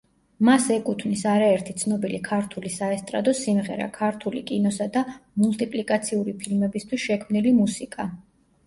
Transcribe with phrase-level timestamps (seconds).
[0.47, 5.05] მას ეკუთვნის არაერთი ცნობილი ქართული საესტრადო სიმღერა, ქართული კინოსა და
[5.45, 8.11] მულტიპლიკაციური ფილმებისთვის შექმნილი მუსიკა.